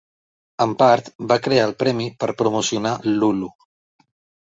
En 0.65 0.73
part, 0.79 1.11
va 1.33 1.37
crear 1.49 1.67
el 1.71 1.75
premi 1.85 2.09
per 2.25 2.33
promocionar 2.43 2.97
Lulu. 3.15 3.55